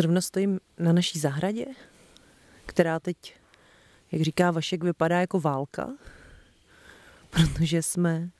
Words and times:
Zrovna 0.00 0.20
stojím 0.20 0.60
na 0.78 0.92
naší 0.92 1.18
zahradě, 1.18 1.66
která 2.66 3.00
teď, 3.00 3.36
jak 4.12 4.22
říká 4.22 4.50
Vašek, 4.50 4.84
vypadá 4.84 5.20
jako 5.20 5.40
válka, 5.40 5.90
protože 7.30 7.82
jsme 7.82 8.30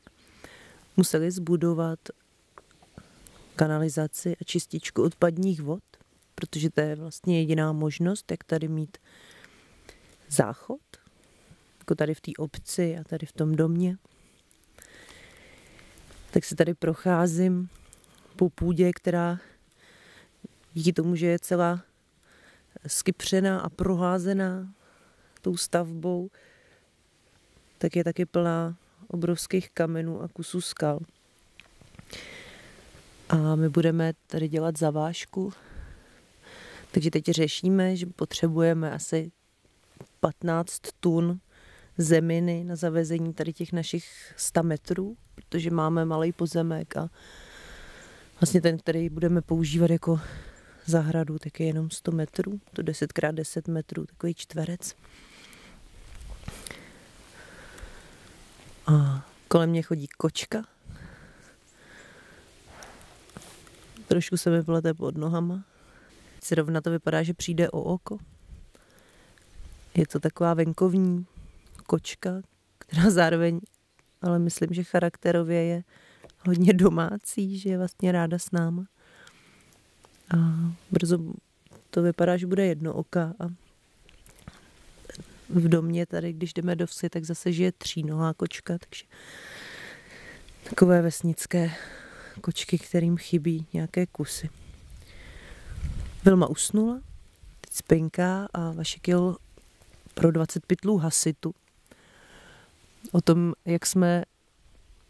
museli 0.96 1.30
zbudovat 1.30 1.98
kanalizaci 3.56 4.36
a 4.40 4.44
čističku 4.44 5.02
odpadních 5.02 5.62
vod, 5.62 5.82
protože 6.34 6.70
to 6.70 6.80
je 6.80 6.96
vlastně 6.96 7.38
jediná 7.38 7.72
možnost, 7.72 8.30
jak 8.30 8.44
tady 8.44 8.68
mít 8.68 8.98
záchod, 10.28 10.80
jako 11.78 11.94
tady 11.94 12.14
v 12.14 12.20
té 12.20 12.32
obci 12.38 12.98
a 12.98 13.04
tady 13.04 13.26
v 13.26 13.32
tom 13.32 13.54
domě. 13.54 13.96
Tak 16.30 16.44
se 16.44 16.56
tady 16.56 16.74
procházím 16.74 17.68
po 18.36 18.50
půdě, 18.50 18.92
která 18.92 19.38
díky 20.74 20.92
tomu, 20.92 21.16
že 21.16 21.26
je 21.26 21.38
celá 21.38 21.80
skypřená 22.86 23.60
a 23.60 23.68
proházená 23.68 24.74
tou 25.42 25.56
stavbou, 25.56 26.30
tak 27.78 27.96
je 27.96 28.04
taky 28.04 28.26
plná 28.26 28.76
obrovských 29.08 29.70
kamenů 29.70 30.22
a 30.22 30.28
kusů 30.28 30.60
skal. 30.60 31.00
A 33.28 33.54
my 33.54 33.68
budeme 33.68 34.12
tady 34.26 34.48
dělat 34.48 34.78
zavážku. 34.78 35.52
Takže 36.92 37.10
teď 37.10 37.24
řešíme, 37.24 37.96
že 37.96 38.06
potřebujeme 38.06 38.90
asi 38.90 39.32
15 40.20 40.80
tun 41.00 41.40
zeminy 41.98 42.64
na 42.64 42.76
zavezení 42.76 43.34
tady 43.34 43.52
těch 43.52 43.72
našich 43.72 44.34
100 44.36 44.62
metrů, 44.62 45.16
protože 45.34 45.70
máme 45.70 46.04
malý 46.04 46.32
pozemek 46.32 46.96
a 46.96 47.10
vlastně 48.40 48.60
ten, 48.60 48.78
který 48.78 49.08
budeme 49.08 49.42
používat 49.42 49.90
jako 49.90 50.20
zahradu, 50.86 51.38
tak 51.38 51.60
je 51.60 51.66
jenom 51.66 51.90
100 51.90 52.12
metrů, 52.12 52.60
to 52.72 52.82
10 52.82 53.12
x 53.18 53.34
10 53.34 53.68
metrů, 53.68 54.06
takový 54.06 54.34
čtverec. 54.34 54.94
A 58.86 59.26
kolem 59.48 59.70
mě 59.70 59.82
chodí 59.82 60.06
kočka. 60.06 60.64
Trošku 64.08 64.36
se 64.36 64.50
mi 64.50 64.62
plete 64.62 64.94
pod 64.94 65.16
nohama. 65.16 65.64
Zrovna 66.44 66.80
to 66.80 66.90
vypadá, 66.90 67.22
že 67.22 67.34
přijde 67.34 67.70
o 67.70 67.82
oko. 67.82 68.18
Je 69.94 70.06
to 70.06 70.20
taková 70.20 70.54
venkovní 70.54 71.26
kočka, 71.86 72.42
která 72.78 73.10
zároveň, 73.10 73.60
ale 74.22 74.38
myslím, 74.38 74.68
že 74.72 74.82
charakterově 74.82 75.64
je 75.64 75.82
hodně 76.46 76.72
domácí, 76.72 77.58
že 77.58 77.70
je 77.70 77.78
vlastně 77.78 78.12
ráda 78.12 78.38
s 78.38 78.50
náma. 78.50 78.84
A 80.34 80.36
brzo 80.90 81.18
to 81.90 82.02
vypadá, 82.02 82.36
že 82.36 82.46
bude 82.46 82.66
jedno 82.66 82.94
oka 82.94 83.34
a 83.40 83.48
v 85.48 85.68
domě 85.68 86.06
tady, 86.06 86.32
když 86.32 86.54
jdeme 86.54 86.76
do 86.76 86.86
vsi, 86.86 87.08
tak 87.08 87.24
zase 87.24 87.52
žije 87.52 87.72
třínohá 87.72 88.34
kočka, 88.34 88.78
takže 88.78 89.04
takové 90.70 91.02
vesnické 91.02 91.70
kočky, 92.40 92.78
kterým 92.78 93.16
chybí 93.16 93.66
nějaké 93.72 94.06
kusy. 94.06 94.50
Vilma 96.24 96.46
usnula, 96.46 97.00
teď 97.60 97.72
spinká 97.72 98.48
a 98.54 98.72
Vašek 98.72 99.08
jel 99.08 99.36
pro 100.14 100.30
20 100.30 100.66
pytlů 100.66 100.96
hasitu. 100.96 101.54
O 103.12 103.20
tom, 103.20 103.52
jak 103.64 103.86
jsme 103.86 104.24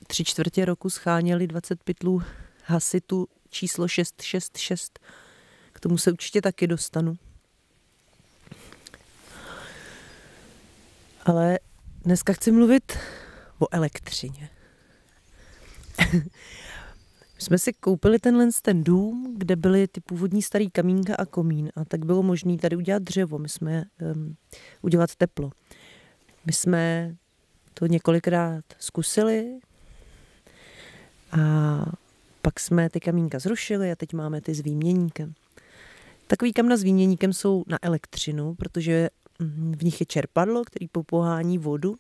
tři 0.07 0.25
čtvrtě 0.25 0.65
roku 0.65 0.91
scháněli 0.91 1.47
20 1.47 1.83
pytlů 1.83 2.23
hasitu 2.65 3.29
číslo 3.51 3.89
666. 3.89 4.99
K 5.73 5.81
tomu 5.81 5.99
se 5.99 6.13
určitě 6.13 6.43
taky 6.43 6.67
dostanu. 6.67 7.15
Ale 11.25 11.59
dneska 12.05 12.33
chci 12.33 12.53
mluvit 12.53 12.99
o 13.59 13.67
elektřině. 13.71 14.51
My 17.41 17.45
jsme 17.45 17.59
si 17.59 17.73
koupili 17.73 18.19
tenhle 18.19 18.49
ten 18.63 18.85
dům, 18.85 19.35
kde 19.39 19.57
byly 19.57 19.89
ty 19.89 20.01
původní 20.01 20.43
starý 20.43 20.71
kamínka 20.71 21.15
a 21.15 21.25
komín 21.25 21.71
a 21.77 21.85
tak 21.85 22.05
bylo 22.05 22.23
možné 22.23 22.59
tady 22.59 22.77
udělat 22.77 23.03
dřevo, 23.03 23.39
my 23.39 23.49
jsme 23.49 23.85
um, 24.15 24.37
udělat 24.83 25.17
teplo. 25.17 25.51
My 26.47 26.53
jsme 26.53 27.15
to 27.75 27.87
několikrát 27.87 28.65
zkusili 28.79 29.59
a 31.33 31.39
pak 32.43 32.61
jsme 32.61 32.91
ty 32.91 33.01
kamínka 33.01 33.39
zrušili 33.39 33.93
a 33.93 33.97
teď 33.97 34.13
máme 34.13 34.41
ty 34.41 34.55
s 34.55 34.61
výměníkem. 34.61 35.35
Takový 36.27 36.53
kamna 36.53 36.77
s 36.77 36.83
výměníkem 36.83 37.33
jsou 37.33 37.65
na 37.67 37.79
elektřinu, 37.83 38.55
protože 38.55 39.11
mm, 39.39 39.75
v 39.79 39.83
nich 39.83 40.01
je 40.01 40.07
čerpadlo, 40.07 40.65
který 40.65 40.89
popohání 40.89 41.59
vodu. 41.59 41.97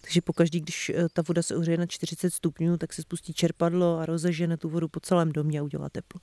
Takže 0.00 0.20
pokaždý, 0.20 0.60
když 0.60 0.88
eh, 0.94 1.08
ta 1.12 1.22
voda 1.28 1.42
se 1.42 1.56
ohřeje 1.56 1.78
na 1.78 1.86
40 1.86 2.34
stupňů, 2.34 2.76
tak 2.76 2.92
se 2.92 3.02
spustí 3.02 3.34
čerpadlo 3.34 3.98
a 3.98 4.06
rozežene 4.06 4.56
tu 4.56 4.68
vodu 4.68 4.88
po 4.88 5.00
celém 5.00 5.32
domě 5.32 5.60
a 5.60 5.62
udělá 5.62 5.88
teplo. 5.88 6.20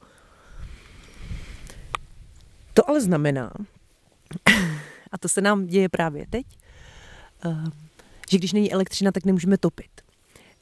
To 2.73 2.89
ale 2.89 3.01
znamená, 3.01 3.53
a 5.11 5.17
to 5.17 5.29
se 5.29 5.41
nám 5.41 5.67
děje 5.67 5.89
právě 5.89 6.25
teď, 6.29 6.45
eh, 7.45 7.55
že 8.31 8.37
když 8.37 8.53
není 8.53 8.73
elektřina, 8.73 9.11
tak 9.11 9.25
nemůžeme 9.25 9.57
topit. 9.57 10.10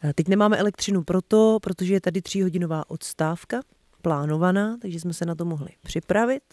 Eh, 0.04 0.14
teď 0.14 0.28
nemáme 0.28 0.58
elektřinu 0.58 1.04
proto, 1.04 1.60
protože 1.62 1.94
je 1.94 2.02
tady 2.02 2.22
tříhodinová 2.22 2.90
odstávka 2.90 3.62
plánovaná, 4.02 4.78
takže 4.82 5.00
jsme 5.00 5.14
se 5.14 5.26
na 5.26 5.36
to 5.36 5.46
mohli 5.46 5.70
připravit, 5.84 6.44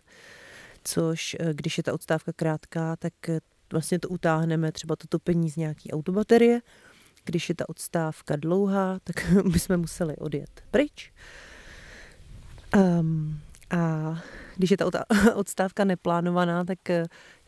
což 0.84 1.36
eh, 1.40 1.54
když 1.54 1.78
je 1.78 1.82
ta 1.84 1.92
odstávka 1.92 2.32
krátká, 2.32 2.96
tak 2.96 3.28
eh, 3.28 3.40
vlastně 3.72 3.98
to 3.98 4.08
utáhneme 4.08 4.72
třeba 4.72 4.96
to 4.96 5.06
topení 5.08 5.50
z 5.50 5.56
nějaký 5.56 5.92
autobaterie. 5.92 6.60
Když 7.24 7.48
je 7.48 7.54
ta 7.54 7.68
odstávka 7.68 8.36
dlouhá, 8.36 8.98
tak 9.04 9.26
bychom 9.52 9.76
museli 9.76 10.16
odjet 10.16 10.62
pryč. 10.70 11.12
Um, 12.76 13.40
a 13.70 14.14
když 14.56 14.70
je 14.70 14.76
ta 14.76 15.04
odstávka 15.34 15.84
neplánovaná, 15.84 16.64
tak 16.64 16.78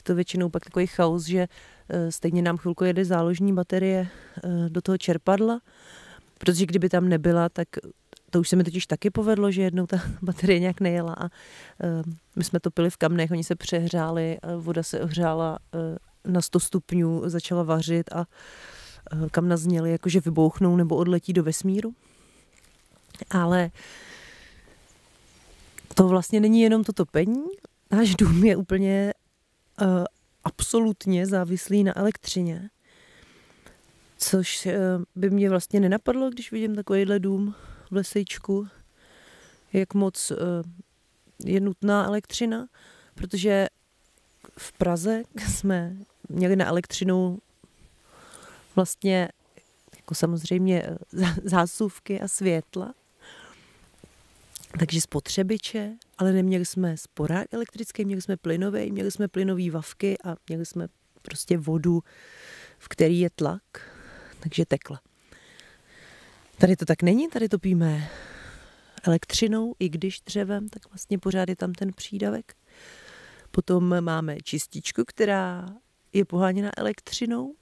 to 0.09 0.15
většinou 0.15 0.49
pak 0.49 0.65
takový 0.65 0.87
chaos, 0.87 1.25
že 1.25 1.49
stejně 2.11 2.43
nám 2.43 2.57
chvilku 2.57 2.85
jede 2.85 3.05
záložní 3.05 3.53
baterie 3.53 4.09
do 4.69 4.81
toho 4.83 4.99
čerpadla 4.99 5.61
Protože 6.39 6.67
kdyby 6.67 6.89
tam 6.89 7.09
nebyla, 7.09 7.49
tak 7.49 7.69
to 8.31 8.41
už 8.41 8.49
se 8.49 8.57
mi 8.57 8.65
totiž 8.65 8.87
taky 8.87 9.11
povedlo, 9.11 9.51
že 9.51 9.63
jednou 9.63 9.87
ta 9.87 9.97
baterie 10.23 10.59
nějak 10.61 10.81
nejela 10.81 11.13
a 11.13 11.25
uh, 11.25 12.13
my 12.37 12.45
jsme 12.45 12.61
to 12.61 12.71
pili 12.71 12.91
v 12.91 12.97
kamnech, 12.97 13.31
oni 13.31 13.45
se 13.45 13.55
přehřáli, 13.55 14.39
voda 14.57 14.83
se 14.83 15.01
ohřála 15.01 15.59
na 16.25 16.43
100 16.43 16.61
stupňů, 16.61 17.23
začala 17.25 17.63
vařit 17.63 18.13
a 18.13 18.27
kamna 19.31 19.57
zněly, 19.57 19.91
jakože 19.93 20.21
vybouchnou 20.21 20.77
nebo 20.77 20.97
odletí 20.97 21.33
do 21.33 21.43
vesmíru. 21.43 21.95
Ale 23.31 23.71
to 25.95 26.09
vlastně 26.09 26.41
není 26.41 26.61
jenom 26.61 26.85
to 26.85 26.93
topení. 26.93 27.45
Náš 27.91 28.15
dům 28.15 28.45
je 28.45 28.57
úplně 28.57 29.13
absolutně 30.45 31.27
závislý 31.27 31.85
na 31.85 31.99
elektřině 31.99 32.71
což 34.19 34.67
eh, 34.67 34.79
by 35.17 35.31
mě 35.31 35.51
vlastně 35.51 35.81
nenapadlo, 35.81 36.31
když 36.31 36.53
vidím 36.53 36.75
takovýhle 36.75 37.19
dům 37.19 37.55
v 37.91 37.95
lesejčku, 37.95 38.69
jak 39.73 39.95
moc 39.95 40.31
eh, 40.31 40.37
je 41.45 41.61
nutná 41.61 42.05
elektřina, 42.05 42.67
protože 43.15 43.67
v 44.59 44.73
Praze 44.73 45.23
jsme 45.49 45.97
měli 46.29 46.57
na 46.57 46.67
elektřinu 46.67 47.39
vlastně 48.77 49.29
jako 49.97 50.15
samozřejmě 50.15 50.83
eh, 50.83 50.97
zásuvky 51.45 52.21
a 52.21 52.29
světla, 52.29 52.95
takže 54.79 55.01
spotřebiče, 55.01 55.97
ale 56.19 56.33
neměli 56.33 56.65
jsme 56.65 56.97
sporák 56.97 57.47
elektrický, 57.55 58.05
měli 58.05 58.23
jsme 58.23 58.37
plynový, 58.37 58.93
měli 58.93 59.11
jsme 59.11 59.29
plynové 59.29 59.71
vavky 59.71 60.17
a 60.25 60.37
měli 60.49 60.67
jsme 60.67 60.89
prostě 61.23 61.59
vodu, 61.59 62.03
v 62.79 62.89
který 62.89 63.21
je 63.21 63.31
tlak 63.31 63.63
takže 64.41 64.67
tekla. 64.67 65.01
Tady 66.59 66.77
to 66.77 66.85
tak 66.85 67.03
není, 67.03 67.29
tady 67.29 67.49
topíme 67.49 68.11
elektřinou, 69.03 69.75
i 69.79 69.89
když 69.89 70.21
dřevem, 70.21 70.69
tak 70.69 70.89
vlastně 70.91 71.19
pořád 71.19 71.49
je 71.49 71.57
tam 71.57 71.73
ten 71.73 71.93
přídavek. 71.93 72.55
Potom 73.51 74.01
máme 74.01 74.37
čističku, 74.45 75.03
která 75.07 75.67
je 76.13 76.25
poháněna 76.25 76.71
elektřinou, 76.77 77.55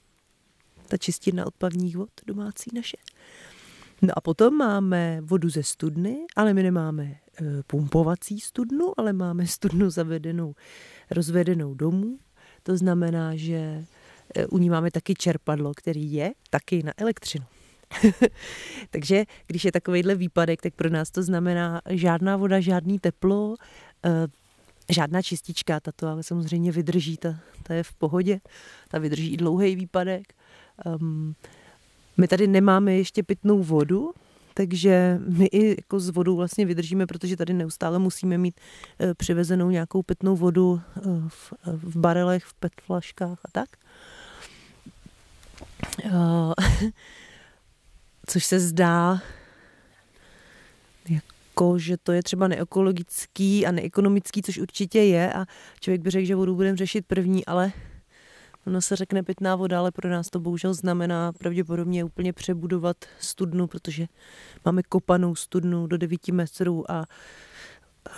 ta 0.87 0.97
čistina 0.97 1.45
odpadních 1.45 1.97
vod 1.97 2.09
domácí 2.27 2.69
naše. 2.73 2.97
No 4.01 4.13
a 4.17 4.21
potom 4.21 4.53
máme 4.53 5.19
vodu 5.21 5.49
ze 5.49 5.63
studny, 5.63 6.25
ale 6.35 6.53
my 6.53 6.63
nemáme 6.63 7.03
e, 7.03 7.17
pumpovací 7.67 8.39
studnu, 8.39 8.93
ale 8.97 9.13
máme 9.13 9.47
studnu 9.57 9.89
zavedenou, 9.89 10.55
rozvedenou 11.11 11.73
domů. 11.73 12.19
To 12.63 12.77
znamená, 12.77 13.35
že 13.35 13.85
Eh, 14.35 14.47
u 14.47 14.57
ní 14.57 14.69
máme 14.69 14.91
taky 14.91 15.13
čerpadlo, 15.13 15.71
který 15.75 16.13
je 16.13 16.33
taky 16.49 16.83
na 16.83 16.93
elektřinu. 16.97 17.45
Takže 18.89 19.25
když 19.47 19.65
je 19.65 19.71
takovýhle 19.71 20.15
výpadek, 20.15 20.61
tak 20.61 20.73
pro 20.73 20.89
nás 20.89 21.11
to 21.11 21.23
znamená 21.23 21.81
žádná 21.89 22.37
voda, 22.37 22.59
žádný 22.59 22.99
teplo, 22.99 23.55
eh, 24.05 24.27
žádná 24.89 25.21
čistička, 25.21 25.79
tato 25.79 26.07
ale 26.07 26.23
samozřejmě 26.23 26.71
vydrží, 26.71 27.17
ta, 27.17 27.39
ta 27.63 27.73
je 27.73 27.83
v 27.83 27.93
pohodě, 27.93 28.39
ta 28.87 28.99
vydrží 28.99 29.37
dlouhý 29.37 29.75
výpadek. 29.75 30.33
Um, 30.85 31.35
my 32.17 32.27
tady 32.27 32.47
nemáme 32.47 32.93
ještě 32.93 33.23
pitnou 33.23 33.63
vodu, 33.63 34.11
takže 34.53 35.19
my 35.27 35.45
i 35.45 35.69
jako 35.69 35.99
s 35.99 36.09
vodou 36.09 36.35
vlastně 36.35 36.65
vydržíme, 36.65 37.07
protože 37.07 37.37
tady 37.37 37.53
neustále 37.53 37.99
musíme 37.99 38.37
mít 38.37 38.59
e, 38.99 39.13
přivezenou 39.13 39.69
nějakou 39.69 40.03
pitnou 40.03 40.35
vodu 40.35 40.81
e, 40.97 41.01
v, 41.27 41.53
v 41.65 41.97
barelech, 41.97 42.43
v 42.43 42.53
petflaškách 42.53 43.39
a 43.45 43.51
tak. 43.51 43.69
E, 46.03 46.09
což 48.27 48.45
se 48.45 48.59
zdá 48.59 49.21
jako, 51.09 51.79
že 51.79 51.97
to 51.97 52.11
je 52.11 52.23
třeba 52.23 52.47
neekologický 52.47 53.65
a 53.65 53.71
neekonomický, 53.71 54.41
což 54.41 54.57
určitě 54.57 54.99
je 54.99 55.33
a 55.33 55.45
člověk 55.79 56.01
by 56.01 56.09
řekl, 56.09 56.25
že 56.25 56.35
vodu 56.35 56.55
budeme 56.55 56.77
řešit 56.77 57.05
první, 57.07 57.45
ale 57.45 57.71
ono 58.67 58.81
se 58.81 58.95
řekne 58.95 59.23
pitná 59.23 59.55
voda, 59.55 59.79
ale 59.79 59.91
pro 59.91 60.09
nás 60.09 60.29
to 60.29 60.39
bohužel 60.39 60.73
znamená 60.73 61.31
pravděpodobně 61.33 62.03
úplně 62.03 62.33
přebudovat 62.33 62.97
studnu, 63.19 63.67
protože 63.67 64.07
máme 64.65 64.83
kopanou 64.83 65.35
studnu 65.35 65.87
do 65.87 65.97
9 65.97 66.27
metrů 66.27 66.91
a 66.91 67.05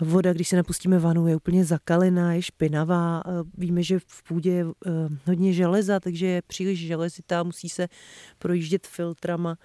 voda, 0.01 0.33
když 0.33 0.47
se 0.47 0.55
napustíme 0.55 0.99
vanu, 0.99 1.27
je 1.27 1.35
úplně 1.35 1.65
zakalená, 1.65 2.33
je 2.33 2.41
špinavá. 2.41 3.23
Víme, 3.57 3.83
že 3.83 3.99
v 3.99 4.23
půdě 4.23 4.51
je 4.51 4.65
eh, 4.65 4.91
hodně 5.25 5.53
železa, 5.53 5.99
takže 5.99 6.25
je 6.25 6.41
příliš 6.41 6.87
železitá, 6.87 7.43
musí 7.43 7.69
se 7.69 7.87
projíždět 8.39 8.87
filtrama. 8.87 9.57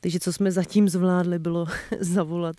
Takže 0.00 0.20
co 0.20 0.32
jsme 0.32 0.52
zatím 0.52 0.88
zvládli, 0.88 1.38
bylo 1.38 1.66
zavolat 2.00 2.56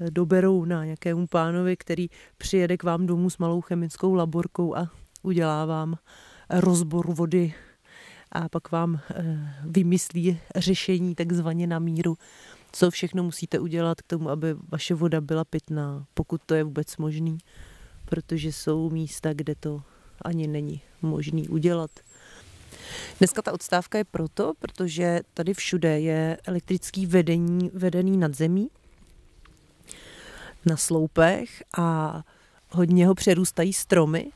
eh, 0.00 0.10
do 0.10 0.26
Berouna 0.26 0.84
nějakému 0.84 1.26
pánovi, 1.26 1.76
který 1.76 2.08
přijede 2.38 2.76
k 2.76 2.82
vám 2.82 3.06
domů 3.06 3.30
s 3.30 3.38
malou 3.38 3.60
chemickou 3.60 4.14
laborkou 4.14 4.76
a 4.76 4.90
udělá 5.22 5.64
vám 5.64 5.96
rozbor 6.50 7.14
vody 7.14 7.54
a 8.32 8.48
pak 8.48 8.72
vám 8.72 9.00
eh, 9.10 9.54
vymyslí 9.64 10.40
řešení 10.56 11.14
takzvaně 11.14 11.66
na 11.66 11.78
míru, 11.78 12.18
co 12.72 12.90
všechno 12.90 13.22
musíte 13.22 13.58
udělat 13.58 14.02
k 14.02 14.06
tomu, 14.06 14.30
aby 14.30 14.54
vaše 14.68 14.94
voda 14.94 15.20
byla 15.20 15.44
pitná, 15.44 16.06
pokud 16.14 16.40
to 16.46 16.54
je 16.54 16.64
vůbec 16.64 16.96
možný, 16.96 17.38
protože 18.04 18.52
jsou 18.52 18.90
místa, 18.90 19.32
kde 19.32 19.54
to 19.54 19.82
ani 20.22 20.46
není 20.46 20.80
možný 21.02 21.48
udělat. 21.48 21.90
Dneska 23.18 23.42
ta 23.42 23.52
odstávka 23.52 23.98
je 23.98 24.04
proto, 24.04 24.52
protože 24.58 25.20
tady 25.34 25.54
všude 25.54 26.00
je 26.00 26.36
elektrický 26.46 27.06
vedení 27.06 27.70
vedený 27.74 28.16
nad 28.16 28.34
zemí, 28.34 28.68
na 30.66 30.76
sloupech 30.76 31.62
a 31.78 32.22
hodně 32.70 33.06
ho 33.06 33.14
přerůstají 33.14 33.72
stromy. 33.72 34.32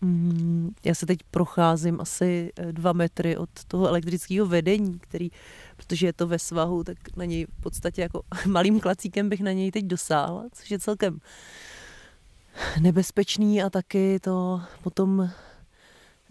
Mm, 0.00 0.74
já 0.84 0.94
se 0.94 1.06
teď 1.06 1.18
procházím 1.30 2.00
asi 2.00 2.52
eh, 2.56 2.72
dva 2.72 2.92
metry 2.92 3.36
od 3.36 3.50
toho 3.68 3.88
elektrického 3.88 4.46
vedení, 4.46 4.98
který, 4.98 5.30
protože 5.76 6.06
je 6.06 6.12
to 6.12 6.26
ve 6.26 6.38
svahu, 6.38 6.84
tak 6.84 7.16
na 7.16 7.24
něj 7.24 7.46
v 7.58 7.62
podstatě 7.62 8.02
jako 8.02 8.22
malým 8.46 8.80
klacíkem 8.80 9.28
bych 9.28 9.40
na 9.40 9.52
něj 9.52 9.70
teď 9.70 9.84
dosáhla, 9.84 10.44
což 10.52 10.70
je 10.70 10.78
celkem 10.78 11.20
nebezpečný 12.80 13.62
a 13.62 13.70
taky 13.70 14.20
to 14.20 14.60
potom 14.82 15.30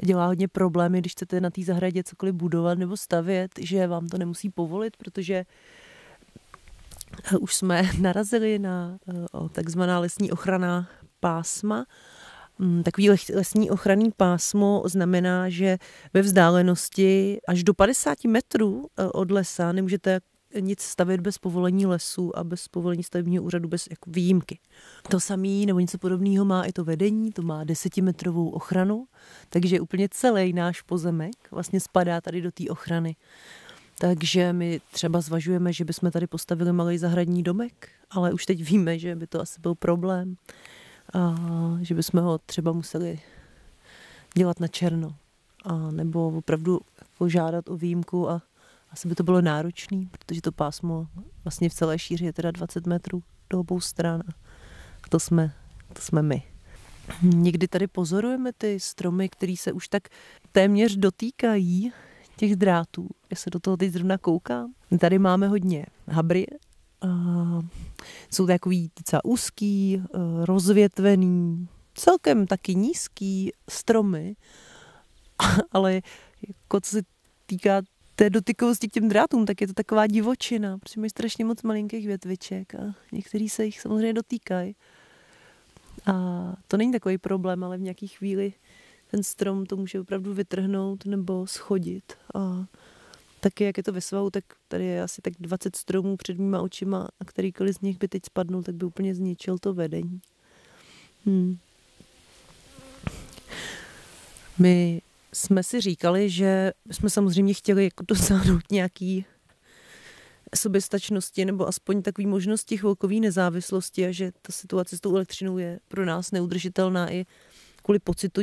dělá 0.06 0.25
hodně 0.25 0.48
problémy, 0.48 1.00
když 1.00 1.12
chcete 1.12 1.42
na 1.42 1.50
té 1.50 1.63
zahradě 1.63 2.04
cokoliv 2.04 2.36
budovat 2.36 2.77
nebo 2.77 2.98
stavět, 2.98 3.51
že 3.60 3.88
vám 3.88 4.07
to 4.07 4.18
nemusí 4.18 4.50
povolit, 4.50 4.98
protože 4.98 5.45
eh, 7.33 7.38
už 7.38 7.56
jsme 7.56 7.89
narazili 8.01 8.60
na 8.60 8.98
eh, 9.10 9.50
takzvaná 9.51 10.00
lesní 10.00 10.31
ochrana 10.31 10.88
pásma. 11.19 11.86
Mm, 12.59 12.83
takový 12.83 13.09
lesní 13.09 13.71
ochranný 13.71 14.11
pásmo 14.17 14.83
znamená, 14.85 15.50
že 15.50 15.77
ve 16.13 16.21
vzdálenosti 16.21 17.39
až 17.47 17.63
do 17.63 17.73
50 17.73 18.23
metrů 18.23 18.88
eh, 18.97 19.06
od 19.06 19.31
lesa 19.31 19.71
nemůžete 19.71 20.19
nic 20.59 20.81
stavět 20.81 21.21
bez 21.21 21.38
povolení 21.38 21.85
lesu 21.85 22.38
a 22.38 22.44
bez 22.44 22.67
povolení 22.67 23.03
stavebního 23.03 23.44
úřadu, 23.44 23.67
bez 23.67 23.88
jako 23.89 24.11
výjimky. 24.11 24.59
To 25.09 25.19
samé 25.19 25.65
nebo 25.65 25.79
něco 25.79 25.97
podobného 25.97 26.45
má 26.45 26.63
i 26.63 26.71
to 26.71 26.83
vedení, 26.83 27.31
to 27.31 27.41
má 27.41 27.63
desetimetrovou 27.63 28.50
ochranu, 28.50 29.05
takže 29.50 29.79
úplně 29.79 30.07
celý 30.12 30.53
náš 30.53 30.81
pozemek 30.81 31.51
vlastně 31.51 31.79
spadá 31.79 32.21
tady 32.21 32.41
do 32.41 32.51
té 32.51 32.63
ochrany. 32.69 33.15
Takže 34.00 34.53
my 34.53 34.81
třeba 34.91 35.21
zvažujeme, 35.21 35.73
že 35.73 35.85
bychom 35.85 36.12
tady 36.12 36.27
postavili 36.27 36.73
malý 36.73 36.97
zahradní 36.97 37.44
domek, 37.44 37.89
ale 38.09 38.33
už 38.33 38.45
teď 38.45 38.63
víme, 38.63 39.00
že 39.00 39.15
by 39.15 39.27
to 39.27 39.41
asi 39.41 39.62
byl 39.62 39.75
problém. 39.75 40.35
A 41.13 41.35
že 41.81 41.95
bychom 41.95 42.23
ho 42.23 42.38
třeba 42.38 42.71
museli 42.71 43.19
dělat 44.38 44.59
na 44.59 44.67
černo. 44.67 45.15
A 45.65 45.91
nebo 45.91 46.27
opravdu 46.27 46.79
jako 47.01 47.29
žádat 47.29 47.69
o 47.69 47.77
výjimku 47.77 48.29
a 48.29 48.41
asi 48.91 49.07
by 49.07 49.15
to 49.15 49.23
bylo 49.23 49.41
náročné, 49.41 50.06
protože 50.11 50.41
to 50.41 50.51
pásmo 50.51 51.07
vlastně 51.44 51.69
v 51.69 51.73
celé 51.73 52.00
šíři 52.00 52.25
je 52.25 52.33
teda 52.33 52.51
20 52.51 52.88
metrů 52.88 53.23
do 53.50 53.59
obou 53.59 53.79
stran. 53.79 54.21
A 55.03 55.07
to 55.09 55.19
jsme, 55.19 55.53
to 55.94 56.01
jsme 56.01 56.21
my. 56.21 56.44
Někdy 57.21 57.67
tady 57.67 57.88
pozorujeme 57.88 58.53
ty 58.53 58.79
stromy, 58.79 59.29
které 59.29 59.55
se 59.57 59.71
už 59.71 59.88
tak 59.88 60.03
téměř 60.51 60.95
dotýkají 60.95 61.91
těch 62.35 62.55
drátů. 62.55 63.07
Já 63.31 63.38
se 63.38 63.50
do 63.50 63.59
toho 63.59 63.77
teď 63.77 63.91
zrovna 63.91 64.17
koukám. 64.17 64.73
Tady 65.00 65.19
máme 65.19 65.47
hodně 65.47 65.85
habry. 66.07 66.45
Jsou 68.31 68.48
takový 68.48 68.92
docela 68.98 69.25
úzký, 69.25 70.01
eh, 70.04 70.18
rozvětvený, 70.46 71.68
celkem 71.94 72.48
taky 72.48 72.75
nízký 72.75 73.51
stromy, 73.69 74.36
ale 75.72 76.01
jako 76.48 76.81
co 76.81 76.92
se 76.92 77.01
týká 77.46 77.81
té 78.16 78.30
dotykovosti 78.30 78.88
k 78.88 78.92
těm 78.92 79.10
drátům, 79.10 79.46
tak 79.46 79.62
je 79.62 79.68
to 79.68 79.74
taková 79.74 80.07
divočina, 80.07 80.78
protože 80.78 81.00
mají 81.00 81.10
strašně 81.10 81.46
moc 81.46 81.63
malinkých 81.63 82.07
větviček 82.07 82.75
a 82.75 82.96
některý 83.12 83.50
se 83.50 83.66
jich 83.66 83.81
samozřejmě 83.81 84.13
dotýkají. 84.13 84.75
A 86.06 86.13
to 86.68 86.78
není 86.78 86.92
takový 86.92 87.18
problém, 87.18 87.63
ale 87.63 87.78
v 87.78 87.81
nějaký 87.81 88.07
chvíli 88.07 88.54
ten 89.12 89.24
strom 89.24 89.66
to 89.66 89.78
může 89.78 90.00
opravdu 90.00 90.34
vytrhnout 90.34 91.06
nebo 91.06 91.48
schodit. 91.48 92.13
A 92.36 92.65
taky, 93.39 93.63
jak 93.63 93.77
je 93.77 93.84
to 93.84 93.93
ve 93.93 94.01
svahu, 94.01 94.29
tak 94.29 94.43
tady 94.67 94.86
je 94.86 95.03
asi 95.03 95.22
tak 95.22 95.34
20 95.39 95.75
stromů 95.75 96.17
před 96.17 96.38
mýma 96.38 96.62
očima 96.62 97.08
a 97.19 97.25
kterýkoliv 97.25 97.75
z 97.75 97.81
nich 97.81 97.98
by 97.98 98.08
teď 98.08 98.25
spadnul, 98.25 98.63
tak 98.63 98.75
by 98.75 98.86
úplně 98.86 99.15
zničil 99.15 99.58
to 99.58 99.74
vedení. 99.74 100.22
Hmm. 101.25 101.58
My 104.60 105.01
jsme 105.34 105.63
si 105.63 105.81
říkali, 105.81 106.29
že 106.29 106.74
jsme 106.91 107.10
samozřejmě 107.10 107.53
chtěli 107.53 107.84
jako 107.84 108.03
dosáhnout 108.08 108.72
nějaký 108.72 109.25
soběstačnosti 110.55 111.46
nebo 111.46 111.67
aspoň 111.67 112.01
takové 112.01 112.27
možnosti 112.27 112.77
chvilkové 112.77 113.15
nezávislosti 113.15 114.05
a 114.05 114.12
že 114.12 114.31
ta 114.41 114.51
situace 114.51 114.98
s 114.98 115.00
tou 115.00 115.15
elektřinou 115.15 115.58
je 115.58 115.79
pro 115.88 116.05
nás 116.05 116.31
neudržitelná 116.31 117.12
i 117.12 117.25
kvůli 117.84 118.00
pocitu 118.00 118.41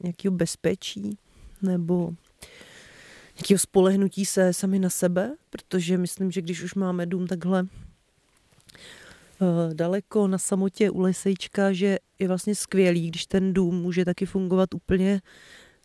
nějakého 0.00 0.34
bezpečí 0.34 1.18
nebo 1.62 2.12
nějakého 3.36 3.58
spolehnutí 3.58 4.24
se 4.24 4.52
sami 4.52 4.78
na 4.78 4.90
sebe, 4.90 5.34
protože 5.50 5.98
myslím, 5.98 6.30
že 6.30 6.42
když 6.42 6.62
už 6.62 6.74
máme 6.74 7.06
dům 7.06 7.26
takhle 7.26 7.66
eh, 9.42 9.74
daleko 9.74 10.28
na 10.28 10.38
samotě 10.38 10.90
u 10.90 11.00
lesejčka, 11.00 11.72
že 11.72 11.98
je 12.18 12.28
vlastně 12.28 12.54
skvělý, 12.54 13.08
když 13.08 13.26
ten 13.26 13.52
dům 13.52 13.82
může 13.82 14.04
taky 14.04 14.26
fungovat 14.26 14.74
úplně 14.74 15.20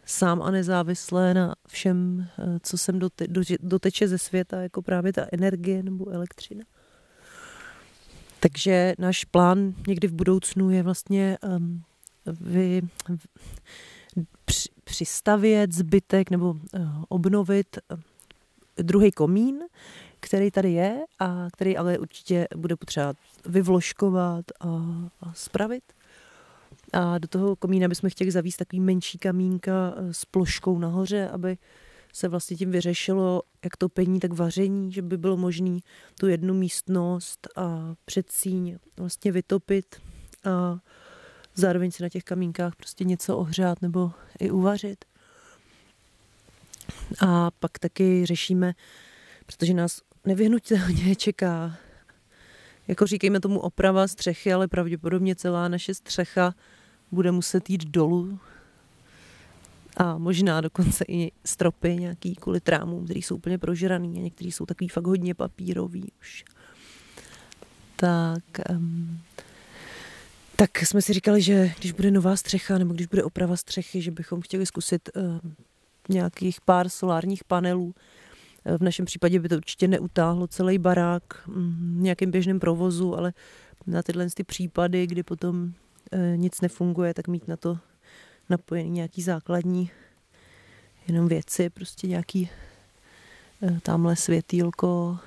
sám 0.06 0.42
a 0.42 0.52
nezávisle 0.52 1.34
na 1.34 1.56
všem, 1.68 2.28
eh, 2.40 2.60
co 2.64 2.78
sem 2.78 3.00
dote, 3.00 3.26
doteče 3.60 4.08
ze 4.08 4.18
světa, 4.18 4.62
jako 4.62 4.82
právě 4.82 5.14
ta 5.14 5.28
energie 5.32 5.84
nebo 5.84 6.10
elektřina. 6.10 6.64
Takže 8.40 8.94
náš 9.00 9.26
plán 9.26 9.74
někdy 9.88 10.08
v 10.08 10.14
budoucnu 10.14 10.70
je 10.70 10.84
vlastně 10.84 11.38
um, 11.58 11.84
vy, 12.26 12.82
při, 14.46 14.70
přistavět 14.90 15.74
zbytek 15.74 16.32
nebo 16.32 16.50
uh, 16.50 16.60
obnovit 17.10 17.78
uh, 17.92 18.00
druhý 18.84 19.12
komín, 19.12 19.60
který 20.20 20.52
tady 20.52 20.72
je 20.72 21.04
a 21.20 21.48
který 21.54 21.78
ale 21.78 21.98
určitě 21.98 22.48
bude 22.56 22.76
potřeba 22.76 23.14
vyvložkovat 23.46 24.46
a, 24.60 24.66
spravit. 25.34 25.84
A 26.94 27.18
do 27.18 27.28
toho 27.28 27.56
komína 27.56 27.88
bychom 27.88 28.10
chtěli 28.10 28.32
zavíst 28.32 28.58
takový 28.58 28.80
menší 28.80 29.18
kamínka 29.18 29.94
eh, 29.96 30.14
s 30.14 30.26
ploškou 30.26 30.80
nahoře, 30.80 31.30
aby 31.30 31.58
se 32.14 32.28
vlastně 32.28 32.58
tím 32.58 32.72
vyřešilo 32.72 33.42
jak 33.64 33.78
topení, 33.78 34.20
tak 34.20 34.34
vaření, 34.34 34.92
že 34.92 35.02
by 35.02 35.18
bylo 35.18 35.38
možné 35.38 35.80
tu 36.20 36.28
jednu 36.28 36.54
místnost 36.54 37.48
a 37.56 37.96
předsíň 38.06 38.78
vlastně 38.98 39.32
vytopit 39.32 39.96
a 40.46 40.80
zároveň 41.56 41.92
si 41.92 42.04
na 42.04 42.10
těch 42.10 42.24
kamínkách 42.24 42.76
prostě 42.76 43.04
něco 43.04 43.38
ohřát 43.38 43.82
nebo 43.82 44.12
i 44.40 44.52
uvařit. 44.52 45.06
A 47.28 47.52
pak 47.52 47.80
taky 47.80 48.26
řešíme, 48.26 48.74
protože 49.46 49.74
nás 49.74 50.02
nevyhnutelně 50.26 51.16
čeká, 51.16 51.76
jako 52.88 53.08
říkejme 53.08 53.40
tomu 53.40 53.60
oprava 53.60 54.08
střechy, 54.08 54.54
ale 54.54 54.68
pravděpodobně 54.68 55.36
celá 55.36 55.68
naše 55.68 55.94
střecha 55.94 56.56
bude 57.12 57.32
muset 57.32 57.70
jít 57.70 57.86
dolů 57.86 58.40
a 59.98 60.18
možná 60.18 60.62
dokonce 60.62 61.06
i 61.08 61.32
stropy 61.46 61.96
nějaký 61.96 62.36
kvůli 62.36 62.60
trámům, 62.60 63.06
který 63.06 63.22
jsou 63.22 63.36
úplně 63.36 63.58
prožraný 63.58 64.18
a 64.18 64.22
některý 64.22 64.52
jsou 64.52 64.66
takový 64.66 64.88
fakt 64.88 65.08
hodně 65.08 65.34
papírový 65.34 66.12
už. 66.22 66.46
Tak, 67.96 68.44
um, 68.70 69.20
tak 70.60 70.80
jsme 70.80 71.02
si 71.02 71.14
říkali, 71.14 71.42
že 71.42 71.72
když 71.80 71.92
bude 71.92 72.12
nová 72.12 72.36
střecha 72.36 72.78
nebo 72.78 72.94
když 72.94 73.08
bude 73.08 73.24
oprava 73.24 73.58
střechy, 73.58 74.02
že 74.02 74.12
bychom 74.12 74.42
chtěli 74.42 74.66
zkusit 74.66 75.10
um, 75.16 75.56
nějakých 76.10 76.62
pár 76.62 76.90
solárních 76.90 77.44
panelů. 77.44 77.94
Eh, 78.66 78.78
v 78.78 78.82
našem 78.82 79.06
případě 79.06 79.40
by 79.40 79.50
to 79.50 79.56
určitě 79.56 79.88
neutáhlo 79.88 80.48
celý 80.48 80.78
barák 80.78 81.24
um, 81.48 82.04
nějakým 82.04 82.32
běžném 82.32 82.60
provozu, 82.60 83.16
ale 83.18 83.34
na 83.88 84.04
tyhle 84.04 84.28
ty 84.30 84.44
případy, 84.44 85.08
kdy 85.08 85.24
potom 85.24 85.72
e, 86.12 86.38
nic 86.38 86.62
nefunguje, 86.62 87.14
tak 87.14 87.28
mít 87.28 87.48
na 87.48 87.58
to 87.58 87.78
napojený 88.50 88.90
nějaký 88.90 89.22
základní 89.22 89.92
jenom 91.08 91.28
věci, 91.28 91.70
prostě 91.70 92.08
nějaký 92.08 92.50
e, 93.64 93.80
tamhle 93.80 94.16
světýlko, 94.16 95.18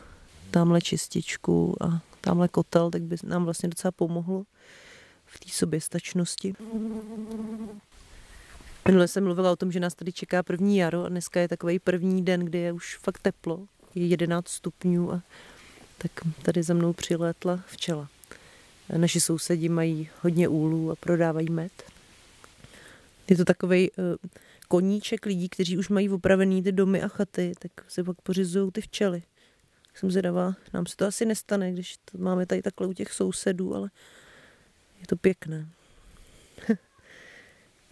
tamhle 0.50 0.80
čističku 0.80 1.76
a 1.84 2.02
tamhle 2.20 2.48
kotel, 2.48 2.90
tak 2.90 3.02
by 3.02 3.16
nám 3.24 3.44
vlastně 3.44 3.68
docela 3.68 3.92
pomohlo 3.92 4.44
v 5.32 5.40
té 5.40 5.48
soběstačnosti. 5.50 6.54
Minule 8.86 9.08
jsem 9.08 9.24
mluvila 9.24 9.52
o 9.52 9.56
tom, 9.56 9.72
že 9.72 9.80
nás 9.80 9.94
tady 9.94 10.12
čeká 10.12 10.42
první 10.42 10.76
jaro 10.76 11.04
a 11.04 11.08
dneska 11.08 11.40
je 11.40 11.48
takový 11.48 11.78
první 11.78 12.24
den, 12.24 12.40
kdy 12.40 12.58
je 12.58 12.72
už 12.72 12.96
fakt 12.96 13.18
teplo, 13.18 13.66
je 13.94 14.06
11 14.06 14.48
stupňů 14.48 15.12
a 15.12 15.22
tak 15.98 16.12
tady 16.42 16.62
za 16.62 16.74
mnou 16.74 16.92
přilétla 16.92 17.60
včela. 17.66 18.08
Naši 18.96 19.20
sousedi 19.20 19.68
mají 19.68 20.08
hodně 20.20 20.48
úlů 20.48 20.90
a 20.90 20.96
prodávají 20.96 21.50
med. 21.50 21.72
Je 23.30 23.36
to 23.36 23.44
takový 23.44 23.90
uh, 23.90 24.04
koníček 24.68 25.26
lidí, 25.26 25.48
kteří 25.48 25.78
už 25.78 25.88
mají 25.88 26.10
opravený 26.10 26.62
ty 26.62 26.72
domy 26.72 27.02
a 27.02 27.08
chaty, 27.08 27.52
tak 27.58 27.72
si 27.88 28.02
pak 28.02 28.20
pořizují 28.20 28.72
ty 28.72 28.80
včely. 28.80 29.22
Jsem 29.94 30.10
zvědavá, 30.10 30.54
nám 30.72 30.86
se 30.86 30.96
to 30.96 31.06
asi 31.06 31.24
nestane, 31.24 31.72
když 31.72 31.96
to 31.96 32.18
máme 32.18 32.46
tady 32.46 32.62
takhle 32.62 32.86
u 32.86 32.92
těch 32.92 33.12
sousedů, 33.12 33.74
ale 33.74 33.90
je 35.02 35.06
to 35.06 35.16
pěkné. 35.16 35.68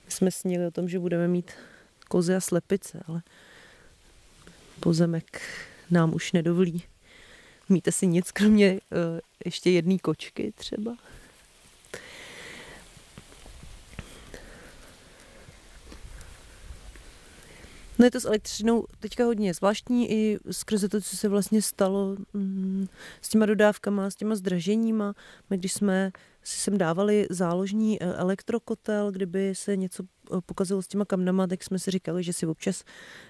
My 0.05 0.11
jsme 0.11 0.31
snili 0.31 0.67
o 0.67 0.71
tom, 0.71 0.89
že 0.89 0.99
budeme 0.99 1.29
mít 1.29 1.51
kozy 2.09 2.35
a 2.35 2.41
slepice, 2.41 3.03
ale 3.07 3.23
pozemek 4.81 5.43
nám 5.91 6.15
už 6.15 6.33
nedovolí. 6.33 6.83
Míte 7.69 7.93
si 7.93 8.07
nic, 8.07 8.31
kromě 8.31 8.73
uh, 8.73 8.79
ještě 9.45 9.71
jedné 9.71 9.99
kočky 9.99 10.53
třeba? 10.57 10.97
No 18.01 18.07
je 18.07 18.11
to 18.11 18.21
s 18.21 18.25
elektřinou 18.25 18.87
teďka 18.99 19.25
hodně 19.25 19.55
zvláštní 19.55 20.11
i 20.13 20.39
skrze 20.51 20.89
to, 20.89 21.01
co 21.01 21.17
se 21.17 21.29
vlastně 21.29 21.63
stalo 21.63 22.17
mm, 22.33 22.87
s 23.21 23.29
těma 23.29 23.47
dodávkama, 23.47 24.11
s 24.11 24.15
těma 24.15 24.35
zdraženíma. 24.35 25.15
My 25.51 25.59
když 25.59 25.73
jsme 25.73 26.13
si 26.43 26.59
sem 26.59 26.79
dávali 26.79 27.27
záložní 27.31 28.03
eh, 28.03 28.07
elektrokotel, 28.07 29.13
kdyby 29.13 29.55
se 29.55 29.77
něco 29.77 30.03
eh, 30.03 30.41
pokazilo 30.47 30.83
s 30.83 30.89
těma 30.89 31.05
kamnama, 31.05 31.47
tak 31.47 31.65
jsme 31.65 31.79
si 31.79 31.91
říkali, 31.91 32.23
že 32.23 32.33
si 32.33 32.47
občas 32.47 32.85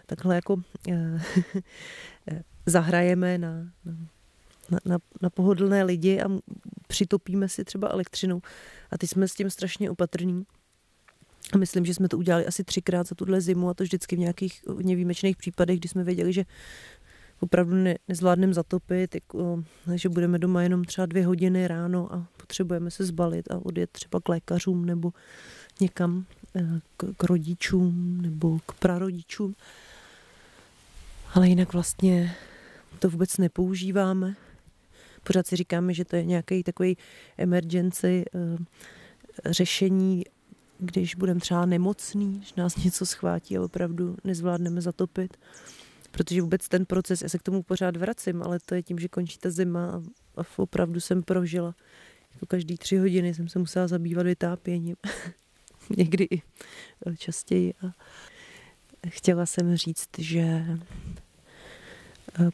takhle 0.06 0.34
jako 0.34 0.62
eh, 0.88 1.20
zahrajeme 2.66 3.38
na, 3.38 3.50
na, 4.70 4.78
na, 4.84 4.98
na 5.22 5.30
pohodlné 5.30 5.84
lidi 5.84 6.20
a 6.20 6.28
přitopíme 6.86 7.48
si 7.48 7.64
třeba 7.64 7.88
elektřinou. 7.88 8.40
A 8.90 8.98
ty 8.98 9.06
jsme 9.06 9.28
s 9.28 9.34
tím 9.34 9.50
strašně 9.50 9.90
opatrní. 9.90 10.44
Myslím, 11.58 11.84
že 11.84 11.94
jsme 11.94 12.08
to 12.08 12.18
udělali 12.18 12.46
asi 12.46 12.64
třikrát 12.64 13.06
za 13.06 13.14
tuhle 13.14 13.40
zimu 13.40 13.68
a 13.68 13.74
to 13.74 13.84
vždycky 13.84 14.16
v 14.16 14.18
nějakých 14.18 14.62
hodně 14.66 14.94
výjimečných 14.94 15.36
případech, 15.36 15.78
kdy 15.78 15.88
jsme 15.88 16.04
věděli, 16.04 16.32
že 16.32 16.44
opravdu 17.40 17.74
ne, 17.74 17.96
nezvládneme 18.08 18.54
zatopit, 18.54 19.14
jako, 19.14 19.64
že 19.94 20.08
budeme 20.08 20.38
doma 20.38 20.62
jenom 20.62 20.84
třeba 20.84 21.06
dvě 21.06 21.26
hodiny 21.26 21.68
ráno 21.68 22.14
a 22.14 22.26
potřebujeme 22.36 22.90
se 22.90 23.04
zbalit 23.04 23.50
a 23.50 23.58
odjet 23.66 23.90
třeba 23.90 24.20
k 24.20 24.28
lékařům 24.28 24.86
nebo 24.86 25.12
někam 25.80 26.24
eh, 26.56 26.80
k, 26.96 27.04
k 27.16 27.24
rodičům 27.24 28.20
nebo 28.22 28.58
k 28.66 28.72
prarodičům. 28.72 29.54
Ale 31.34 31.48
jinak 31.48 31.72
vlastně 31.72 32.34
to 32.98 33.10
vůbec 33.10 33.38
nepoužíváme. 33.38 34.36
Pořád 35.24 35.46
si 35.46 35.56
říkáme, 35.56 35.94
že 35.94 36.04
to 36.04 36.16
je 36.16 36.24
nějaký 36.24 36.62
takový 36.62 36.96
emergency 37.38 38.24
uh, 38.34 38.64
řešení 39.46 40.24
když 40.80 41.14
budeme 41.14 41.40
třeba 41.40 41.66
nemocný, 41.66 42.42
že 42.44 42.52
nás 42.56 42.76
něco 42.76 43.06
schvátí 43.06 43.58
a 43.58 43.62
opravdu 43.62 44.16
nezvládneme 44.24 44.80
zatopit. 44.80 45.36
Protože 46.10 46.42
vůbec 46.42 46.68
ten 46.68 46.86
proces, 46.86 47.22
já 47.22 47.28
se 47.28 47.38
k 47.38 47.42
tomu 47.42 47.62
pořád 47.62 47.96
vracím, 47.96 48.42
ale 48.42 48.58
to 48.66 48.74
je 48.74 48.82
tím, 48.82 48.98
že 48.98 49.08
končí 49.08 49.38
ta 49.38 49.50
zima 49.50 50.02
a 50.36 50.40
opravdu 50.56 51.00
jsem 51.00 51.22
prožila. 51.22 51.74
Jako 52.34 52.46
každý 52.46 52.76
tři 52.76 52.96
hodiny 52.96 53.34
jsem 53.34 53.48
se 53.48 53.58
musela 53.58 53.88
zabývat 53.88 54.26
vytápěním. 54.26 54.96
Někdy 55.96 56.28
i 56.30 56.42
častěji. 57.16 57.74
A 57.82 57.92
chtěla 59.08 59.46
jsem 59.46 59.76
říct, 59.76 60.08
že 60.18 60.40
eh, 60.40 60.78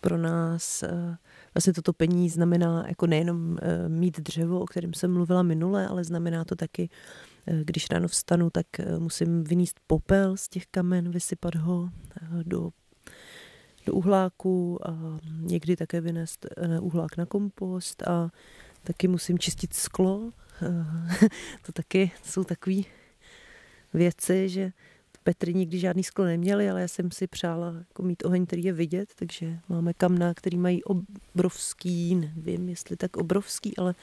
pro 0.01 0.19
nás 0.19 0.83
eh, 0.83 1.17
vlastně 1.55 1.73
toto 1.73 1.93
topení 1.93 2.31
znamená 2.31 2.85
jako 2.89 3.07
nejenom 3.07 3.59
eh, 3.63 3.89
mít 3.89 4.21
dřevo, 4.21 4.61
o 4.61 4.67
kterém 4.67 4.95
jsem 4.95 5.13
mluvila 5.13 5.43
minule, 5.43 5.89
ale 5.89 6.05
znamená 6.05 6.45
to 6.45 6.57
taky 6.57 6.89
Eh, 6.89 7.36
když 7.65 7.91
ráno 7.91 8.09
vstanu, 8.09 8.51
tak 8.51 8.67
eh, 8.81 8.99
musím 8.99 9.45
vyníst 9.45 9.81
popel 9.87 10.37
z 10.37 10.49
těch 10.49 10.67
kamen, 10.67 11.11
vysypat 11.11 11.55
ho 11.55 11.91
eh, 12.17 12.27
do, 12.43 12.71
do 13.87 13.93
uhláku 13.93 14.89
a 14.89 15.19
někdy 15.41 15.77
také 15.77 16.01
vynést 16.01 16.47
uhlák 16.81 17.17
na 17.17 17.27
kompost 17.27 18.03
a 18.03 18.31
taky 18.83 19.09
musím 19.09 19.39
čistit 19.39 19.75
sklo. 19.75 20.31
to 21.67 21.73
taky 21.73 22.11
jsou 22.23 22.45
takové 22.45 22.83
věci, 23.95 24.49
že 24.49 24.73
Petry 25.27 25.55
nikdy 25.55 25.79
žádný 25.79 26.05
sklo 26.05 26.25
neměli, 26.25 26.71
ale 26.71 26.81
já 26.81 26.89
jsem 26.89 27.11
si 27.11 27.27
přála 27.27 27.75
jako 27.79 28.03
mít 28.03 28.25
oheň, 28.25 28.47
který 28.47 28.65
je 28.65 28.73
vidět, 28.73 29.09
takže 29.17 29.59
máme 29.69 29.95
kamna, 29.95 30.35
který 30.35 30.57
mají 30.57 30.83
obrovský, 30.85 32.15
nevím, 32.15 32.69
jestli 32.69 32.97
tak 32.97 33.17
obrovský, 33.17 33.77
ale 33.77 33.95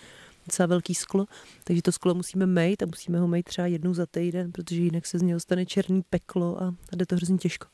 docela 0.45 0.67
velký 0.67 0.95
sklo, 0.95 1.25
takže 1.63 1.81
to 1.81 1.91
sklo 1.91 2.13
musíme 2.13 2.45
mít 2.45 2.83
a 2.83 2.85
musíme 2.85 3.19
ho 3.19 3.27
mít 3.27 3.43
třeba 3.43 3.67
jednou 3.67 3.93
za 3.93 4.05
týden, 4.05 4.51
protože 4.51 4.81
jinak 4.81 5.05
se 5.05 5.19
z 5.19 5.21
něho 5.21 5.39
stane 5.39 5.65
černý 5.65 6.01
peklo 6.09 6.63
a, 6.63 6.75
jde 6.95 7.05
to 7.05 7.15
hrozně 7.15 7.37
těžko. 7.37 7.67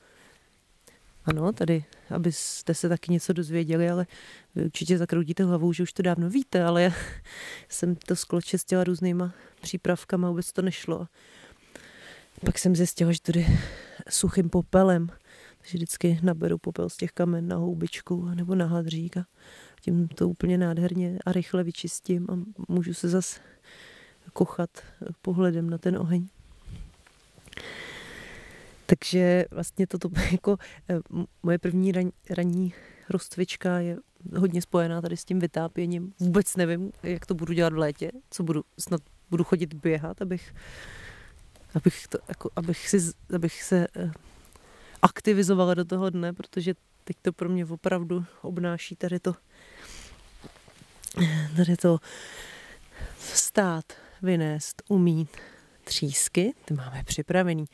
Ano, 1.25 1.53
tady, 1.53 1.85
abyste 2.09 2.73
se 2.73 2.89
taky 2.89 3.11
něco 3.11 3.33
dozvěděli, 3.33 3.89
ale 3.89 4.07
vy 4.55 4.65
určitě 4.65 4.97
zakroutíte 4.97 5.43
hlavou, 5.43 5.73
že 5.73 5.83
už 5.83 5.93
to 5.93 6.03
dávno 6.03 6.29
víte, 6.29 6.63
ale 6.63 6.83
já 6.83 6.91
jsem 7.69 7.95
to 7.95 8.15
sklo 8.15 8.41
čistila 8.41 8.83
různýma 8.83 9.33
přípravkama, 9.61 10.29
vůbec 10.29 10.51
to 10.51 10.61
nešlo. 10.61 11.07
Pak 12.45 12.59
jsem 12.59 12.75
zjistila, 12.75 13.11
že 13.11 13.21
tady 13.21 13.47
suchým 14.09 14.49
popelem, 14.49 15.07
takže 15.57 15.77
vždycky 15.77 16.19
naberu 16.23 16.57
popel 16.57 16.89
z 16.89 16.97
těch 16.97 17.11
kamen 17.11 17.47
na 17.47 17.55
houbičku 17.55 18.25
nebo 18.25 18.55
na 18.55 18.65
hadřík 18.65 19.17
a 19.17 19.25
tím 19.81 20.07
to 20.07 20.29
úplně 20.29 20.57
nádherně 20.57 21.19
a 21.25 21.31
rychle 21.31 21.63
vyčistím 21.63 22.27
a 22.29 22.39
můžu 22.67 22.93
se 22.93 23.09
zas 23.09 23.39
kochat 24.33 24.69
pohledem 25.21 25.69
na 25.69 25.77
ten 25.77 25.97
oheň. 25.97 26.27
Takže 28.85 29.45
vlastně 29.51 29.87
toto 29.87 30.09
jako 30.31 30.57
eh, 30.89 30.99
moje 31.43 31.57
první 31.57 31.91
ran, 31.91 32.11
ranní 32.29 32.73
rozcvička 33.09 33.79
je 33.79 33.97
hodně 34.37 34.61
spojená 34.61 35.01
tady 35.01 35.17
s 35.17 35.25
tím 35.25 35.39
vytápěním. 35.39 36.13
Vůbec 36.19 36.55
nevím, 36.55 36.91
jak 37.03 37.25
to 37.25 37.33
budu 37.33 37.53
dělat 37.53 37.73
v 37.73 37.77
létě, 37.77 38.11
co 38.29 38.43
budu, 38.43 38.63
snad 38.79 39.01
budu 39.29 39.43
chodit 39.43 39.73
běhat, 39.73 40.21
abych, 40.21 40.55
abych, 41.75 42.07
to, 42.07 42.17
jako, 42.27 42.49
abych, 42.55 42.89
si, 42.89 42.97
abych 43.35 43.63
se 43.63 43.87
eh, 43.95 44.11
aktivizovala 45.01 45.73
do 45.73 45.85
toho 45.85 46.09
dne, 46.09 46.33
protože 46.33 46.73
teď 47.09 47.17
to 47.21 47.33
pro 47.33 47.49
mě 47.49 47.65
opravdu 47.65 48.25
obnáší 48.41 48.95
tady 48.95 49.19
to 49.19 49.35
tady 51.55 51.77
to 51.77 51.99
vstát, 53.17 53.93
vynést, 54.21 54.81
umít 54.87 55.37
třísky, 55.83 56.53
ty 56.65 56.73
máme 56.73 57.03
připravený. 57.03 57.65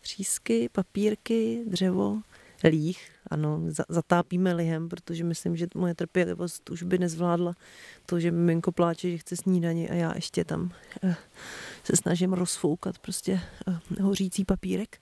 Třísky, 0.00 0.68
papírky, 0.68 1.64
dřevo, 1.66 2.20
líh, 2.68 2.98
ano, 3.30 3.60
zatápíme 3.88 4.54
lihem, 4.54 4.88
protože 4.88 5.24
myslím, 5.24 5.56
že 5.56 5.66
moje 5.74 5.94
trpělivost 5.94 6.70
už 6.70 6.82
by 6.82 6.98
nezvládla 6.98 7.54
to, 8.06 8.20
že 8.20 8.30
miminko 8.30 8.72
pláče, 8.72 9.10
že 9.10 9.18
chce 9.18 9.36
snídaní 9.36 9.90
a 9.90 9.94
já 9.94 10.12
ještě 10.14 10.44
tam 10.44 10.70
eh, 11.02 11.16
se 11.84 11.96
snažím 11.96 12.32
rozfoukat 12.32 12.98
prostě 12.98 13.40
eh, 13.68 14.02
hořící 14.02 14.44
papírek. 14.44 15.00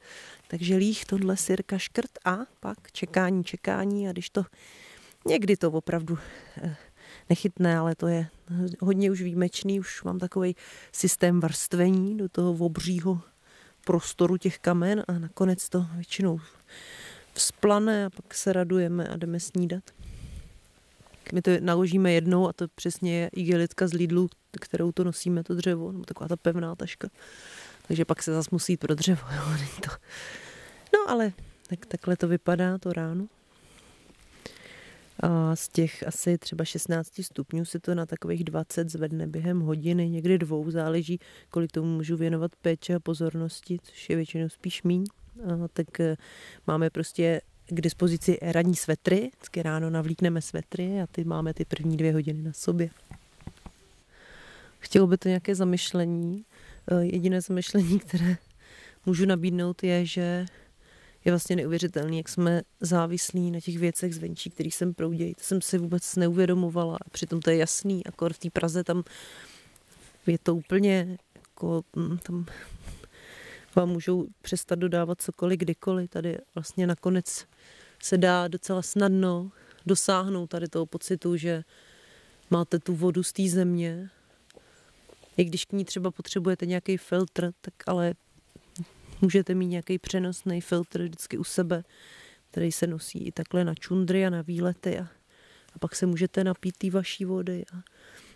Takže 0.49 0.77
líh, 0.77 1.05
tohle 1.05 1.37
sirka 1.37 1.79
škrt 1.79 2.11
a 2.25 2.39
pak 2.61 2.93
čekání, 2.93 3.45
čekání 3.45 4.09
a 4.09 4.13
když 4.13 4.31
to 4.31 4.45
někdy 5.27 5.57
to 5.57 5.71
opravdu 5.71 6.19
eh, 6.63 6.77
nechytné, 7.31 7.79
ale 7.79 7.95
to 7.95 8.07
je 8.07 8.27
hodně 8.81 9.11
už 9.11 9.23
výjimečný, 9.23 9.81
už 9.81 10.03
mám 10.03 10.19
takový 10.19 10.57
systém 10.93 11.41
vrstvení 11.41 12.17
do 12.17 12.29
toho 12.29 12.53
obřího 12.53 13.21
prostoru 13.85 14.37
těch 14.37 14.59
kamen 14.59 15.05
a 15.09 15.19
nakonec 15.19 15.69
to 15.69 15.87
většinou 15.95 16.41
vzplane 17.35 18.07
a 18.07 18.11
pak 18.11 18.35
se 18.35 18.53
radujeme 18.53 19.09
a 19.09 19.17
jdeme 19.17 19.41
snídat. 19.41 19.85
My 21.33 21.43
to 21.43 21.51
naložíme 21.61 22.13
jednou 22.13 22.49
a 22.49 22.53
to 22.53 22.69
přesně 22.75 23.19
je 23.19 23.31
igelitka 23.33 23.89
z 23.89 23.93
Lidlu, 23.93 24.29
kterou 24.61 24.93
to 24.93 25.05
nosíme, 25.05 25.45
to 25.45 25.55
dřevo, 25.55 25.93
nebo 25.93 26.05
taková 26.05 26.29
ta 26.29 26.37
pevná 26.37 26.75
taška. 26.75 27.09
Takže 27.89 28.05
pak 28.05 28.23
se 28.23 28.33
zase 28.33 28.49
musí 28.53 28.77
pro 28.77 28.95
dřevo. 28.95 29.23
Jo, 29.35 29.43
to... 29.81 29.91
No 30.95 31.11
ale 31.11 31.33
tak, 31.67 31.87
takhle 31.87 32.17
to 32.17 32.29
vypadá 32.29 32.79
to 32.79 32.93
ráno. 32.93 33.27
A 35.21 35.57
z 35.57 35.69
těch 35.69 36.07
asi 36.07 36.39
třeba 36.39 36.65
16 36.65 37.23
stupňů 37.23 37.65
se 37.65 37.81
to 37.81 37.95
na 37.95 38.07
takových 38.07 38.45
20 38.45 38.91
zvedne 38.91 39.27
během 39.27 39.61
hodiny, 39.61 40.09
někdy 40.09 40.39
dvou, 40.39 40.71
záleží, 40.71 41.19
kolik 41.51 41.73
tomu 41.73 41.97
můžu 41.97 42.17
věnovat 42.17 42.57
péče 42.57 42.95
a 42.95 43.01
pozornosti, 43.01 43.79
což 43.83 44.11
je 44.11 44.17
většinou 44.17 44.49
spíš 44.49 44.83
míň. 44.83 45.05
Tak 45.73 46.01
eh, 46.01 46.17
máme 46.67 46.91
prostě 46.91 47.41
k 47.67 47.81
dispozici 47.81 48.39
ranní 48.43 48.77
svetry, 48.77 49.31
vždycky 49.37 49.63
ráno 49.63 49.91
navlíkneme 49.91 50.43
svetry 50.43 51.01
a 51.01 51.07
ty 51.07 51.25
máme 51.25 51.55
ty 51.55 51.65
první 51.65 51.97
dvě 51.97 52.13
hodiny 52.13 52.43
na 52.43 52.53
sobě. 52.53 52.91
Chtělo 54.79 55.07
by 55.07 55.19
to 55.19 55.29
nějaké 55.29 55.55
zamyšlení. 55.55 56.45
Eh, 56.91 57.05
jediné 57.05 57.41
zamyšlení, 57.41 57.99
které 57.99 58.37
můžu 59.07 59.27
nabídnout, 59.27 59.83
je, 59.83 60.07
že 60.07 60.47
je 61.25 61.33
vlastně 61.33 61.57
neuvěřitelný, 61.57 62.17
jak 62.17 62.29
jsme 62.29 62.63
závislí 62.81 63.51
na 63.51 63.61
těch 63.61 63.79
věcech 63.79 64.15
zvenčí, 64.15 64.51
který 64.51 64.71
sem 64.71 64.95
proudějí. 64.95 65.35
To 65.35 65.45
jsem 65.45 65.63
si 65.63 65.79
vůbec 65.79 66.17
neuvědomovala. 66.17 66.99
Přitom 67.11 67.41
to 67.41 67.51
je 67.51 67.57
jasný, 67.57 68.07
akor 68.07 68.33
v 68.33 68.39
té 68.39 68.51
Praze 68.51 68.85
tam 68.85 69.05
je 70.27 70.39
to 70.39 70.55
úplně 70.55 71.19
jako, 71.35 71.83
hm, 71.97 72.19
tam 72.23 72.47
vám 73.77 73.89
můžou 73.89 74.27
přestat 74.43 74.79
dodávat 74.79 75.23
cokoliv 75.23 75.59
kdykoliv. 75.59 76.11
Tady 76.11 76.39
vlastně 76.55 76.87
nakonec 76.87 77.47
se 78.03 78.19
dá 78.19 78.49
docela 78.49 78.83
snadno 78.83 79.51
dosáhnout 79.87 80.47
tady 80.47 80.69
toho 80.69 80.87
pocitu, 80.87 81.37
že 81.37 81.65
máte 82.51 82.79
tu 82.79 82.95
vodu 82.95 83.23
z 83.23 83.33
té 83.33 83.49
země. 83.49 84.11
I 85.37 85.45
když 85.45 85.65
k 85.65 85.73
ní 85.73 85.85
třeba 85.85 86.11
potřebujete 86.11 86.67
nějaký 86.67 86.97
filtr, 86.97 87.53
tak 87.61 87.75
ale 87.87 88.15
můžete 89.21 89.55
mít 89.55 89.67
nějaký 89.67 89.99
přenosný 89.99 90.61
filtr 90.61 91.03
vždycky 91.03 91.39
u 91.39 91.45
sebe, 91.45 91.85
který 92.51 92.73
se 92.73 92.87
nosí 92.87 93.27
i 93.27 93.33
takhle 93.33 93.65
na 93.65 93.75
čundry 93.75 94.27
a 94.27 94.31
na 94.31 94.43
výlety 94.43 94.99
a, 94.99 95.09
a 95.75 95.79
pak 95.79 95.97
se 95.97 96.07
můžete 96.07 96.45
napít 96.45 96.77
té 96.77 96.91
vaší 96.91 97.25
vody 97.25 97.65
a 97.75 97.83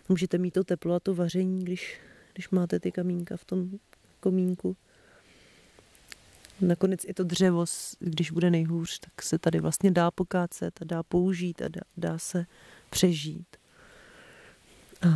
můžete 0.09 0.37
mít 0.37 0.51
to 0.51 0.63
teplo 0.63 0.95
a 0.95 0.99
to 0.99 1.15
vaření, 1.15 1.63
když, 1.63 1.99
když 2.33 2.49
máte 2.49 2.79
ty 2.79 2.91
kamínka 2.91 3.37
v 3.37 3.45
tom 3.45 3.69
komínku. 4.19 4.77
Nakonec 6.61 7.05
i 7.05 7.13
to 7.13 7.23
dřevo, 7.23 7.65
když 7.99 8.31
bude 8.31 8.51
nejhůř, 8.51 8.99
tak 8.99 9.21
se 9.21 9.39
tady 9.39 9.59
vlastně 9.59 9.91
dá 9.91 10.11
pokácet 10.11 10.81
a 10.81 10.85
dá 10.85 11.03
použít 11.03 11.61
a 11.61 11.67
dá, 11.67 11.81
dá 11.97 12.17
se 12.17 12.45
přežít. 12.89 13.47
A 15.01 15.07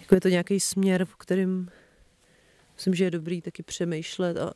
jako 0.00 0.14
je 0.14 0.20
to 0.20 0.28
nějaký 0.28 0.60
směr, 0.60 1.04
v 1.04 1.16
kterým 1.16 1.70
myslím, 2.76 2.94
že 2.94 3.04
je 3.04 3.10
dobrý 3.10 3.40
taky 3.42 3.62
přemýšlet 3.62 4.36
a 4.36 4.52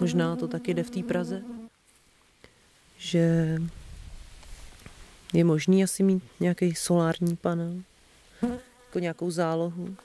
možná 0.00 0.36
to 0.36 0.48
taky 0.48 0.74
jde 0.74 0.82
v 0.82 0.90
té 0.90 1.02
Praze, 1.02 1.42
že 2.98 3.56
je 5.32 5.44
možný 5.44 5.84
asi 5.84 6.02
mít 6.02 6.22
nějaký 6.40 6.74
solární 6.74 7.36
panel, 7.36 7.82
jako 8.86 8.98
nějakou 8.98 9.30
zálohu. 9.30 9.96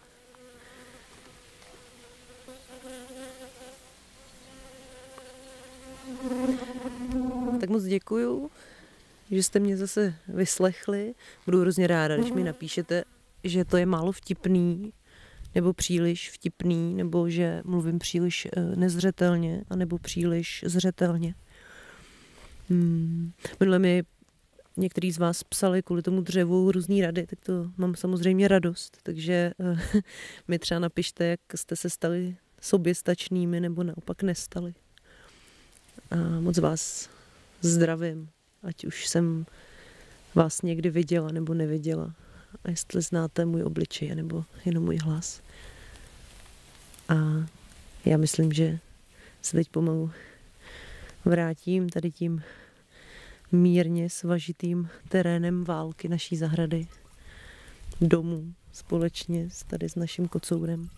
Tak 7.59 7.69
moc 7.69 7.83
děkuju, 7.83 8.51
že 9.31 9.43
jste 9.43 9.59
mě 9.59 9.77
zase 9.77 10.15
vyslechli. 10.27 11.15
Budu 11.45 11.61
hrozně 11.61 11.87
ráda, 11.87 12.17
když 12.17 12.31
mi 12.31 12.43
napíšete, 12.43 13.03
že 13.43 13.65
to 13.65 13.77
je 13.77 13.85
málo 13.85 14.11
vtipný, 14.11 14.93
nebo 15.55 15.73
příliš 15.73 16.31
vtipný, 16.31 16.93
nebo 16.93 17.29
že 17.29 17.61
mluvím 17.65 17.99
příliš 17.99 18.45
eh, 18.45 18.75
nezřetelně, 18.75 19.63
anebo 19.69 19.97
příliš 19.97 20.63
zřetelně. 20.67 21.35
Hmm. 22.69 23.31
Minule 23.59 23.79
mi 23.79 24.03
některý 24.77 25.11
z 25.11 25.17
vás 25.17 25.43
psali 25.43 25.83
kvůli 25.83 26.01
tomu 26.01 26.21
dřevu 26.21 26.71
různý 26.71 27.01
rady, 27.01 27.27
tak 27.27 27.39
to 27.39 27.71
mám 27.77 27.95
samozřejmě 27.95 28.47
radost. 28.47 28.97
Takže 29.03 29.51
uh, 29.57 29.79
mi 30.47 30.59
třeba 30.59 30.79
napište, 30.79 31.25
jak 31.25 31.39
jste 31.55 31.75
se 31.75 31.89
stali 31.89 32.37
soběstačnými 32.61 33.59
nebo 33.59 33.83
naopak 33.83 34.23
nestali. 34.23 34.73
A 36.11 36.39
moc 36.39 36.57
vás 36.57 37.09
zdravím, 37.61 38.29
ať 38.63 38.85
už 38.85 39.07
jsem 39.07 39.45
vás 40.35 40.61
někdy 40.61 40.89
viděla 40.89 41.31
nebo 41.31 41.53
neviděla. 41.53 42.13
A 42.63 42.69
jestli 42.69 43.01
znáte 43.01 43.45
můj 43.45 43.63
obličej 43.63 44.15
nebo 44.15 44.43
jenom 44.65 44.83
můj 44.83 44.97
hlas. 44.97 45.41
A 47.09 47.15
já 48.05 48.17
myslím, 48.17 48.53
že 48.53 48.79
se 49.41 49.57
teď 49.57 49.69
pomalu 49.69 50.11
vrátím 51.25 51.89
tady 51.89 52.11
tím 52.11 52.43
mírně 53.51 54.09
svažitým 54.09 54.89
terénem 55.09 55.63
války 55.63 56.09
naší 56.09 56.37
zahrady 56.37 56.87
domů 58.01 58.53
společně 58.71 59.49
s 59.49 59.63
tady 59.63 59.89
s 59.89 59.95
naším 59.95 60.27
kocourem. 60.27 60.89